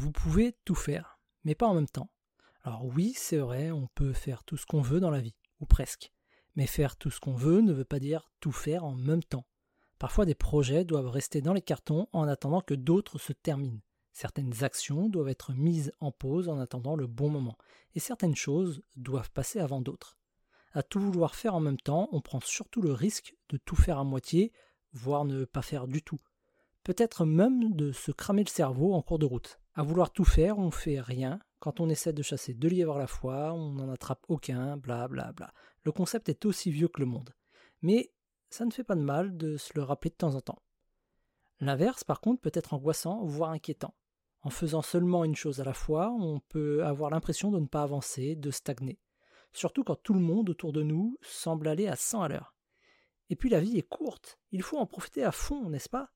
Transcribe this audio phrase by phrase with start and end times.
[0.00, 2.08] Vous pouvez tout faire, mais pas en même temps.
[2.62, 5.66] Alors oui, c'est vrai, on peut faire tout ce qu'on veut dans la vie, ou
[5.66, 6.10] presque.
[6.56, 9.44] Mais faire tout ce qu'on veut ne veut pas dire tout faire en même temps.
[9.98, 13.82] Parfois des projets doivent rester dans les cartons en attendant que d'autres se terminent.
[14.14, 17.58] Certaines actions doivent être mises en pause en attendant le bon moment,
[17.94, 20.16] et certaines choses doivent passer avant d'autres.
[20.72, 23.98] À tout vouloir faire en même temps, on prend surtout le risque de tout faire
[23.98, 24.50] à moitié,
[24.94, 26.20] voire ne pas faire du tout.
[26.84, 29.60] Peut-être même de se cramer le cerveau en cours de route.
[29.80, 31.40] À vouloir tout faire, on fait rien.
[31.58, 35.08] Quand on essaie de chasser deux lièvres à la fois, on n'en attrape aucun, bla
[35.08, 35.54] bla bla.
[35.84, 37.34] Le concept est aussi vieux que le monde.
[37.80, 38.12] Mais
[38.50, 40.60] ça ne fait pas de mal de se le rappeler de temps en temps.
[41.60, 43.94] L'inverse, par contre, peut être angoissant, voire inquiétant.
[44.42, 47.82] En faisant seulement une chose à la fois, on peut avoir l'impression de ne pas
[47.82, 49.00] avancer, de stagner.
[49.54, 52.54] Surtout quand tout le monde autour de nous semble aller à 100 à l'heure.
[53.30, 56.12] Et puis la vie est courte, il faut en profiter à fond, n'est-ce pas?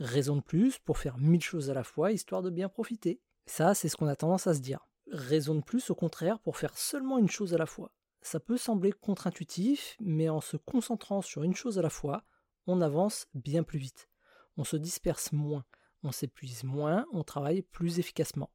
[0.00, 3.20] Raison de plus pour faire mille choses à la fois, histoire de bien profiter.
[3.46, 4.86] Ça, c'est ce qu'on a tendance à se dire.
[5.10, 7.90] Raison de plus, au contraire, pour faire seulement une chose à la fois.
[8.22, 12.22] Ça peut sembler contre-intuitif, mais en se concentrant sur une chose à la fois,
[12.68, 14.08] on avance bien plus vite.
[14.56, 15.64] On se disperse moins,
[16.04, 18.50] on s'épuise moins, on travaille plus efficacement.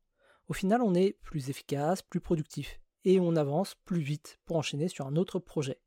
[0.47, 4.87] Au final, on est plus efficace, plus productif, et on avance plus vite pour enchaîner
[4.87, 5.81] sur un autre projet.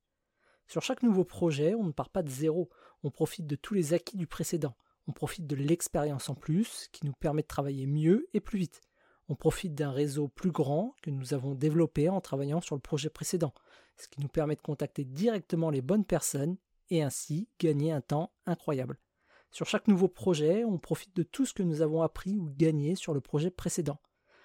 [0.67, 2.69] Sur chaque nouveau projet, on ne part pas de zéro,
[3.03, 4.77] on profite de tous les acquis du précédent
[5.07, 8.81] on profite de l'expérience en plus qui nous permet de travailler mieux et plus vite.
[9.29, 13.11] On profite d'un réseau plus grand que nous avons développé en travaillant sur le projet
[13.11, 13.55] précédent,
[13.97, 16.57] ce qui nous permet de contacter directement les bonnes personnes
[16.91, 18.98] et ainsi gagner un temps incroyable.
[19.51, 22.95] Sur chaque nouveau projet, on profite de tout ce que nous avons appris ou gagné
[22.95, 23.98] sur le projet précédent.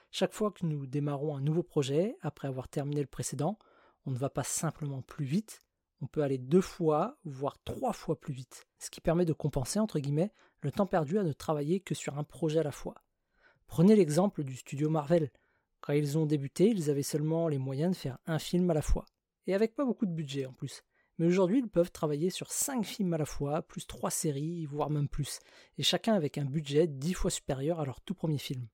[0.09, 3.57] Chaque fois que nous démarrons un nouveau projet, après avoir terminé le précédent,
[4.05, 5.61] on ne va pas simplement plus vite,
[6.01, 9.79] on peut aller deux fois, voire trois fois plus vite, ce qui permet de compenser,
[9.79, 12.95] entre guillemets, le temps perdu à ne travailler que sur un projet à la fois.
[13.67, 15.31] Prenez l'exemple du studio Marvel.
[15.79, 18.81] Quand ils ont débuté, ils avaient seulement les moyens de faire un film à la
[18.81, 19.05] fois,
[19.47, 20.83] et avec pas beaucoup de budget en plus.
[21.17, 24.89] Mais aujourd'hui, ils peuvent travailler sur cinq films à la fois, plus trois séries, voire
[24.89, 25.39] même plus,
[25.77, 28.67] et chacun avec un budget dix fois supérieur à leur tout premier film.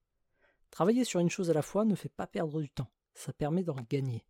[0.70, 3.64] Travailler sur une chose à la fois ne fait pas perdre du temps, ça permet
[3.64, 4.26] d'en gagner.